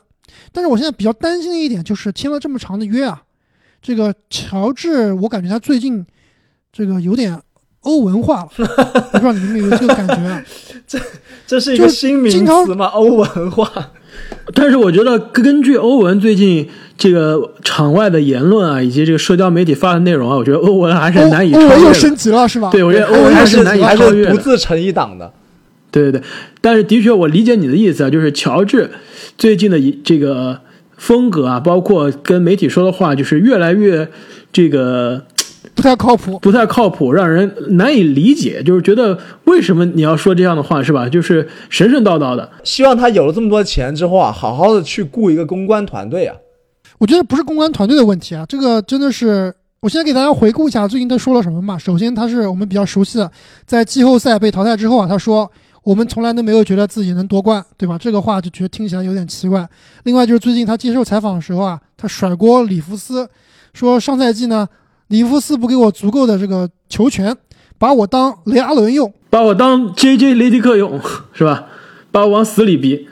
[0.52, 3.24] 但是我现在比较担心的一点就是签了这么长的约啊，
[3.82, 6.06] 这个乔治，我感觉他最近
[6.74, 7.42] 这个有点
[7.82, 10.44] 欧文化了， 我不知道你们有没有这个感觉啊？
[10.86, 11.00] 这
[11.48, 12.88] 这是一就是个新名词吗？
[12.88, 13.72] 欧文化。
[14.54, 21.94] 但是我觉得根据欧文最近这个场外的言论啊，以及这个社交媒体发的内容啊，我觉得欧文还是难以超欧文又越。
[21.94, 22.70] 升级了是吧？
[22.72, 24.32] 对，我觉得欧欧文还是难以超越的。
[24.32, 25.32] 不自成一党的。
[25.92, 26.22] 对对对，
[26.62, 28.90] 但是的确，我理解你的意思啊，就是乔治
[29.38, 30.60] 最近的一这个
[30.98, 34.08] 风格啊，包括跟媒体说的话，就是越来越
[34.52, 35.24] 这个
[35.74, 36.38] 不太靠谱。
[36.40, 38.62] 不太靠谱，让人难以理解。
[38.62, 41.10] 就是觉得为什么你要说这样的话，是吧？
[41.10, 42.50] 就是神神叨叨的。
[42.64, 46.36] 希望他有了这么多钱之后啊，好好的去雇一个公关团队啊。
[46.98, 49.54] 我觉得不是公关团队的问题啊，这个真的是。
[49.82, 51.78] 我现在给大家回顾一下最近他说了什么嘛。
[51.78, 53.32] 首先，他是我们比较熟悉的，
[53.68, 55.52] 在季后赛被淘汰之后啊，他说
[55.84, 57.96] 我们从来都没有觉得自己能夺冠，对吧？
[57.96, 59.70] 这个话就觉得听起来有点奇怪。
[60.06, 63.30] 另外就是最近他接受采访的时候啊，他甩锅里弗斯，
[63.76, 64.68] 说上赛季呢，
[65.08, 67.36] 里弗斯不给我足够的这个球权，
[67.78, 70.34] 把我当雷阿伦用，把我当 J.J.
[70.34, 71.00] 雷迪克用，
[71.34, 71.68] 是吧？
[72.12, 73.08] 把我往死里逼。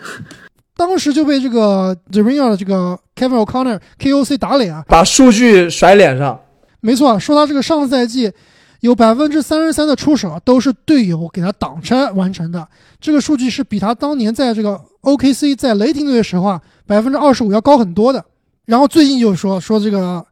[0.76, 6.40] 当时就被这个 The Ringer 的这个 Kevin O'Connor KOC 打脸啊，把数据甩脸上，
[6.82, 8.32] 没错，说他这个上赛季
[8.80, 12.68] 有百分之三十三的出手都是队友给他挡拆完成的，
[13.00, 18.26] 这个数据是比他当年在这个 OKC 在雷霆队的时候啊百分之二十五要高很多的。
[18.66, 20.26] 然后最近就说说这个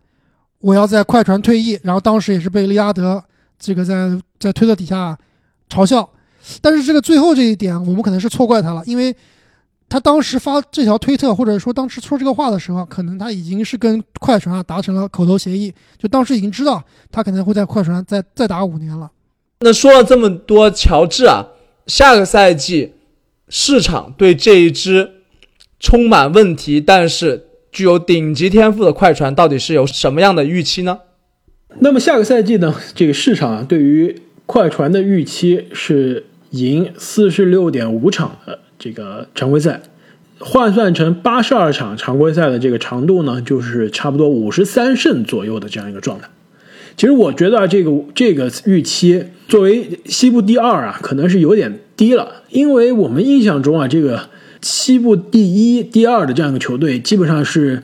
[0.62, 3.22] 我要在快船退役，然后当时也是被利拉德
[3.60, 5.18] 这个在在推特底下
[5.70, 6.10] 嘲笑，
[6.62, 9.16] 但是这个最后这一点我们可能是错怪他了，因为。
[9.94, 19.12] 他当时发这条推特，或者说当时说这个话的时候，可能他已经是跟快船啊达成了口头协议，就当时已经知道他可能会在快船再再打五年了。
[19.60, 21.46] 那说了这么多，乔治啊，
[21.88, 22.94] 下个赛季
[23.50, 25.12] 市场对这一支
[25.78, 31.00] 充满问题但是具有顶级天赋的快船到底是有什么样的预期呢？
[31.80, 38.60] 那么下个赛季呢，这个市场对于快船的预期是赢四十六点五场的。
[38.78, 39.80] 这个常规赛
[40.40, 46.28] 换算成八十二场常规赛的这个长度呢，就是差不多五十三胜左右的这样一个状态。
[46.98, 54.30] 其实我觉得这个这个预期作为西部第二啊，可能是有点低了，因为我们印象中啊，这个
[54.62, 57.82] 西部第一、第二的这样一个球队，基本上是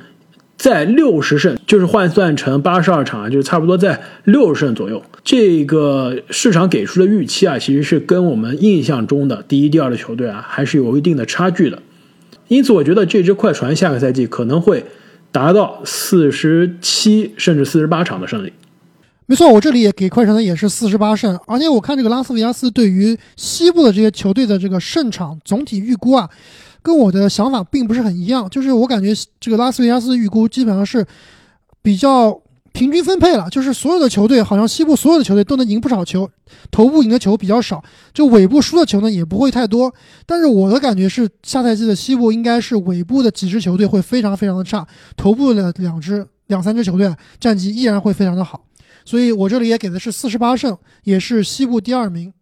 [0.58, 5.04] 在六十胜，就是换算成八十二场啊，就是差不多在六十胜左右。
[5.24, 11.82] 这个市场给出的预期啊，其实是跟我们印象中的第一、第二的球队啊，还是有一定的差距的。
[12.48, 14.86] 因此，我觉得这支快船下个赛季可能会
[15.32, 18.54] 达到四十七甚至四十八场的胜利。
[19.30, 26.30] 没错，我这里也给快船的也是四十八胜，而且我看这个拉斯维加斯对于西部的这些球队的这个胜场总体预估啊，
[26.82, 31.06] 跟我的想法并不是很一样，就是我感觉这个拉斯维加斯预估基本上是
[31.82, 36.30] 比较平均分配了，就是所有的球队好像西部所有的球队都能赢不少球，
[36.72, 39.94] 头部赢的球比较少，就尾部输的球呢也不会太多。
[40.26, 44.88] 但是我的感觉是，下赛季的西部应该是尾部的几支球队会非常非常的差，
[45.18, 48.64] 头部的两支两三支球队战绩依然会非常的好。
[49.08, 52.34] 所以我这里也给的是四十八胜，也是西部第二名。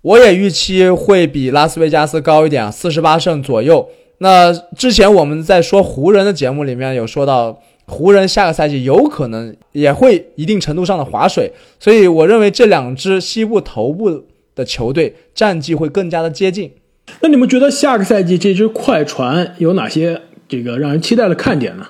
[0.00, 3.86] 我也预期会比拉斯维加斯高一点，四十八胜左右。
[4.20, 16.72] 那之前我们在说湖人的节目里面有说到，湖人下个赛季有可能也会一定程度上的划水，所以我认为这两支西部头部的球队战绩会更加的接近。
[17.20, 21.86] 那你们觉得下个赛季这支快船有哪些这个让人期待的看点呢？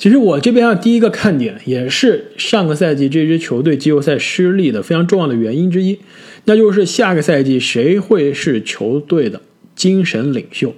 [0.00, 5.98] 其实我这边啊，第一个看点也是上个赛季这支球队季后赛失利的非常重要的原因之一，
[6.46, 9.42] 那就是下个赛季谁会是球队的
[9.76, 10.74] 精神领袖？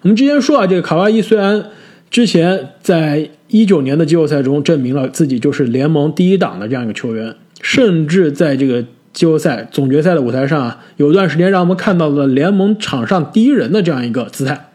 [0.00, 1.66] 我们之前说啊，这个卡哇伊虽然
[2.10, 8.82] 之前在一九年的季后赛中证明了自己就是联盟第一档的这样一个球员，甚至在这个
[9.12, 14.70] 季后赛总决赛的舞台上啊，有段时间让我们看到了联盟场上第一人的这样一个姿态，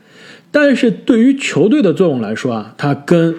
[0.52, 3.34] 但是对于球队的作用来说啊，他跟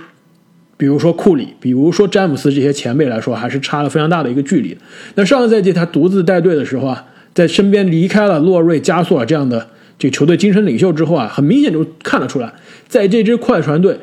[0.79, 4.79] 比如说库里，比如说詹姆斯这些前辈来说，还是差了非常大的一个距离。
[5.17, 12.53] 那上个赛季他独自带队的时候啊，在身边离开了洛瑞、加索尔这样的这球队精神领袖之后啊，很明显就看得出来，
[12.87, 13.99] 在这支快船队，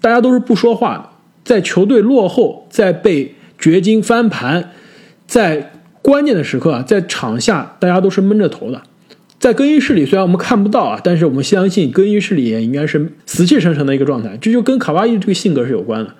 [0.00, 1.08] 大家都是不说话的，
[1.42, 4.70] 在球队落后、在被掘金翻盘、
[5.26, 8.82] 在关键的时刻啊，在场下大家都是闷着头的。
[9.40, 14.36] 在更衣室里，虽然我们看不到啊，但是我们相信更衣室里也应该是死气沉沉的一个状态。
[14.38, 16.14] 这就跟卡哇伊这个性格是有关的，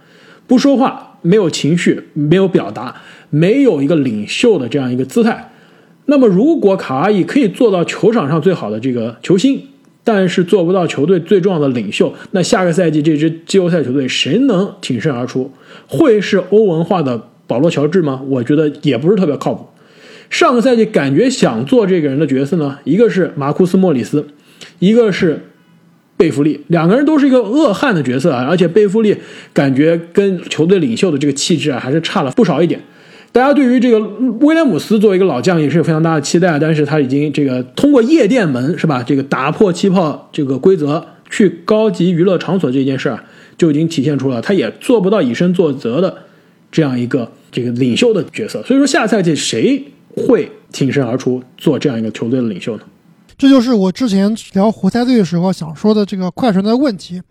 [0.46, 2.96] 不说话，没有情绪，没有表达，
[3.28, 5.52] 没有一个领袖的这样一个姿态。
[6.06, 9.61] 那么，如果卡哇伊可以做到球场上最好的这个球星，
[10.02, 15.52] 但是做不到球队最重要的领袖，那下个赛季这支季后赛球队谁能挺身而出？
[15.87, 18.22] 会是欧文化的保罗乔治吗？
[18.26, 19.66] 我觉得也不是特别靠谱。
[20.31, 24.27] 上个赛季感觉想做这个人的角色呢，一个是马库斯·莫里斯，
[24.79, 25.45] 一个是
[26.16, 29.16] 贝弗利，两个人都是一个恶汉的角色啊，而且贝弗利
[29.53, 32.81] 感觉跟球队领袖的这个气质啊，还是差了不少一点。
[33.33, 33.99] 大家对于这个
[34.40, 43.25] 威廉姆斯作为一个老将也是有非常大的期待，但是他已经这个通过夜店门是吧，这个打破气泡这个规则去高级娱乐场所这件事儿，
[43.57, 46.16] 就已经体现出了他也做不到以身作则的
[46.71, 48.62] 这样一个这个领袖的角色。
[48.62, 49.85] 所以说下赛季谁？
[50.16, 52.83] 会挺身而出做这样一个球队的领袖呢？
[53.38, 57.23] 这就是我之前聊活塞队的时候想说的这个快船的问题。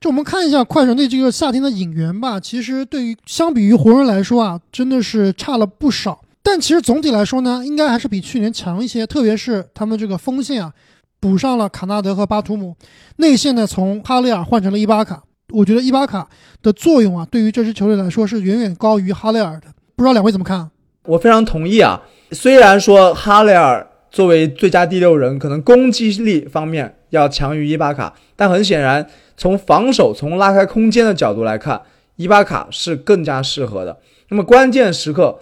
[0.00, 6.20] 就我们看一下快船队这个夏天的引援吧，其实对于相比于湖人来说啊，真的是差了不少。
[6.42, 9.06] 但其实总体来说呢，应该还是比去年强一些。
[9.06, 10.72] 特别是他们这个锋线啊，
[11.20, 12.74] 补上了卡纳德和巴图姆，
[13.18, 15.22] 内线呢从哈雷尔换成了伊巴卡。
[15.50, 16.28] 我觉得伊巴卡
[16.60, 19.68] 的作用啊，对于这支球队来说是远远高于哈雷尔的。
[19.94, 20.68] 不知道两位怎么看？
[21.04, 22.02] 我非常同意啊。
[22.30, 31.80] 虽然说哈雷尔作为最佳第六人，可能攻击力方面要强于伊巴卡，但很显然，从防守、从拉开空间的角度来看，
[32.16, 33.98] 伊巴卡是更加适合的。
[34.28, 35.38] 那么关键时刻，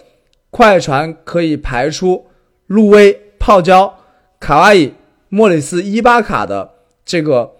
[0.49, 2.25] 快船可以排出
[2.67, 3.93] 路威、泡椒、
[4.39, 4.93] 卡哇伊、
[5.29, 6.71] 莫里斯、伊巴卡的
[7.05, 7.51] 这个，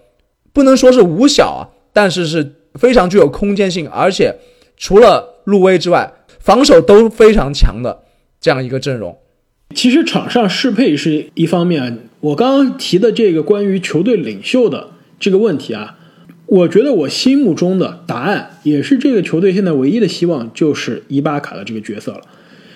[0.51, 1.61] 不能说是五小啊，
[1.93, 4.35] 但是是非常具有空间性，而且
[4.75, 8.03] 除了路威之外，防守都非常强的
[8.39, 9.17] 这样一个阵容。
[9.73, 15.97] 其实场上适配是一方面，我刚刚提的这个关于球队领袖的这个问题啊，
[16.45, 22.21] 我觉得我心目中的答案也是这个球队现在唯一的希望就是伊巴卡的这个角色了。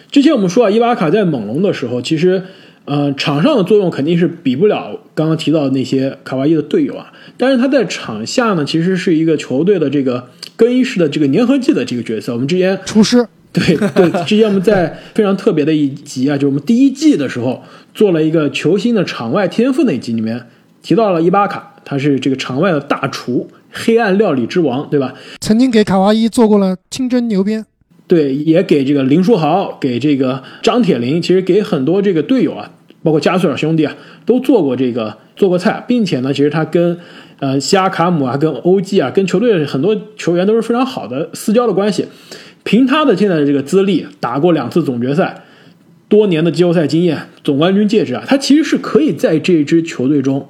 [0.09, 2.43] 之前我们说啊，伊巴卡在猛龙的时候，其实
[2.85, 12.31] 呃场上的作用肯定是比不了刚刚提到的那些卡哇伊的队友啊，但是他在场下呢，其实是一个球队的这个更衣室的这个粘合剂的这个角色。
[12.31, 13.27] 我们之前厨师。
[13.55, 20.47] 对对，之前我们在非常特别的一集啊，就是我们第一季的时候做了一个球星的场外天赋那集里面
[20.81, 25.13] 提到了伊巴卡，他是这个场外的大厨，黑暗料理之王，对吧？
[25.39, 27.65] 曾经给卡哇伊做过了清蒸牛鞭，
[28.07, 32.69] 对，也给这个林书豪，给这个张铁林，其实给很多这个队友啊，
[33.01, 33.95] 包括加索尔兄弟啊，
[34.25, 36.97] 都做过这个做过菜，并且呢，其实他跟
[37.39, 42.05] 呃西亚卡姆啊，跟欧记啊，跟球队很多球员都是非常好的私交的关系。
[42.65, 45.43] 凭他的现在的这个资历，打过两次总决赛，
[46.09, 50.49] 多年的季后赛经验，总冠军戒指啊，他其实是可以在这支球队中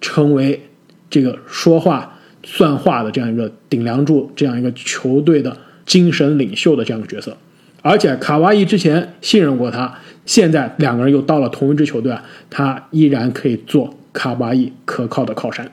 [0.00, 0.60] 成为
[1.08, 7.36] 这个说话算话的这样一个顶梁柱，这样一个球队的精神领袖的这样一个角色。
[7.82, 9.96] 而且卡哇伊之前信任过他，
[10.26, 15.70] 现在两个人又到了同一支球队啊，他依然可以做卡哇伊可靠的靠山。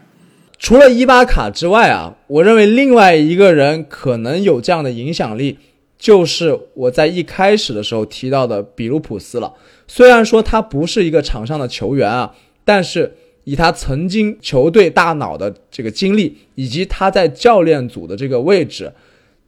[0.59, 5.57] 除了伊巴卡之外啊，我认为另外一个人可能有这样的影响力，
[6.01, 9.53] 就是我在一开始的时候提到的比卢普斯了。
[9.87, 12.33] 虽然说他不是一个场上的球员啊，
[12.65, 18.91] 但是以他曾经球队大脑的这个经历，以及他在教练组的这个位置，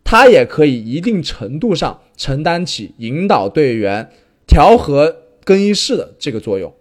[0.04, 4.08] 他也可以一定程度上承担起引导队员、
[4.46, 6.72] 调和更衣室的这个作用。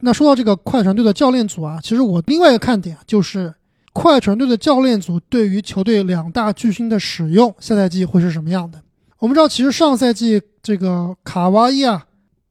[0.00, 3.54] 那说到这个快船队的教练组啊，其实我另外一个看点就是。
[3.96, 8.82] 快船队的教练组对于球队两大巨星的使用，下赛季会是什么样的？
[9.24, 12.04] 我们知道，其实上赛季这个卡哇伊啊，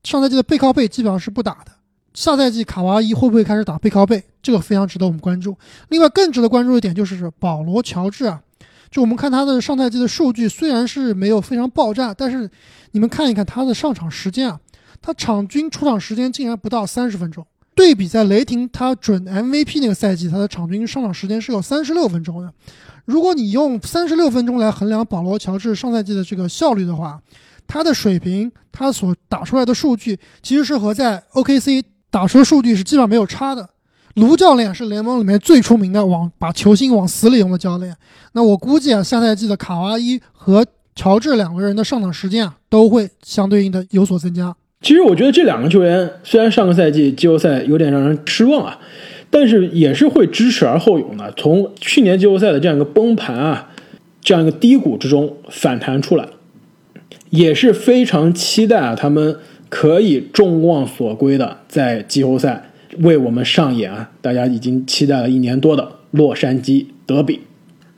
[0.03, 1.71] 上赛季的背靠背基本上是不打的。
[2.15, 4.24] 下赛季卡哇伊会不会开始打背靠背？
[4.41, 5.55] 这个非常值得我们关注。
[5.89, 8.41] 另外，更值得关注一点就是保罗乔治啊，
[8.89, 12.49] 就我们看他的上赛季的数据，虽然是没有非常爆炸，但是
[12.93, 14.59] 你们看一看他的上场时间啊，
[14.99, 17.45] 他场均出场时间竟然不到三十分钟。
[17.76, 22.51] 对比在雷霆，他准 MVP 那个赛季，他的场均上场时间是有三十六分钟的。
[23.05, 27.19] 如果你用三十六分钟来衡量保罗·乔治上赛季的这个效率的话，
[27.67, 33.69] 他的水平，他所打出来的数据，其实是和在 OKC 打出的数据是基本上没有差的。
[34.15, 37.95] 卢教练是联盟里面最出名的往把球星往死里用的教练。
[38.33, 40.63] 那我估计啊，下赛季的卡哇伊和
[40.95, 44.55] 乔治两个人的上场时间啊，都会相对应的有所增加。
[44.81, 48.77] 其实我觉得这两个球员虽然上个赛季季后赛有点让人失望啊，
[49.34, 53.71] 但是也是会知耻而后勇的，从去年季后赛的这样一个崩盘啊，
[54.21, 56.27] 这样一个低谷之中反弹出来，
[57.31, 59.38] 也是非常期待啊，他们
[59.69, 62.69] 可以众望所归的在季后赛
[62.99, 67.41] 为我们上演啊，大家已经期待了一年多的洛杉矶德比。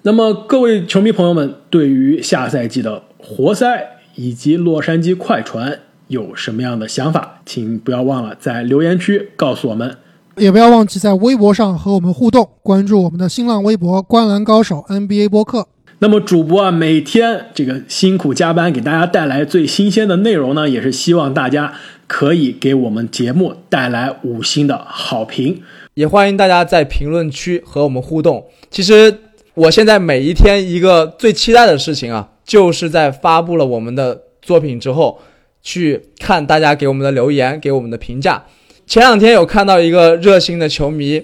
[0.04, 5.80] 那么各位球迷朋友们，对于下赛季的活塞以及洛杉矶快船。
[6.08, 9.98] 有什么样的想法，请不要忘了在留言区告诉我们，
[10.38, 15.68] 也不要忘记在微博上和我们互动，关注我们的新浪微博“观澜高手 NBA 播客”。
[16.00, 21.74] 那么主播啊，每天这个辛苦加班，给大家带来最新鲜的内容呢，也是希望大家
[22.08, 25.62] 可以给我们节目带来五星的好评，
[25.94, 28.46] 也欢迎大家在评论区和我们互动。
[28.70, 29.18] 其实
[29.54, 35.20] 我现在每一天一个最期待的事情啊，就是在发布了我们的作品之后。
[35.68, 38.46] 去看大家给我们的留言，给我们的评价。
[38.88, 41.22] 前两天有看到一个热心的球迷，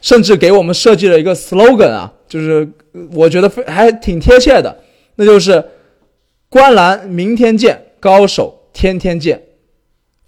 [0.00, 2.68] 甚至给我们设计了一个 slogan 啊，就是
[3.12, 4.76] 我觉得非还挺贴切的，
[5.16, 5.64] 那就是
[6.48, 9.42] “观澜明天见，高手天天见”，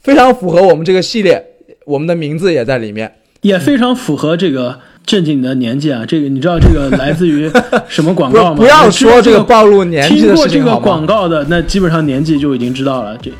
[0.03, 1.45] 非常符合我们这个系列，
[1.85, 4.81] 我们的名字也在里面，也非常符合这个。
[5.07, 7.47] 正经的年纪啊，这个你知道这个来自于
[7.87, 8.57] 什么广告吗？
[8.57, 13.15] 不要说这个暴露年纪的事情听过这个广告的，那基本上年纪就已经知道了。
[13.19, 13.31] 这，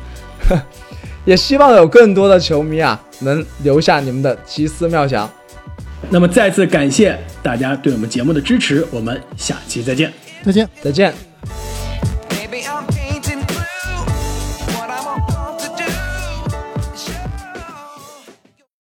[1.25, 5.29] 也希望有更多的球迷啊，能留下你们的奇思妙想。
[6.09, 10.13] 那么再次感谢大家对我们节目的支持，我们下期再见，
[10.43, 11.13] 再见，再见。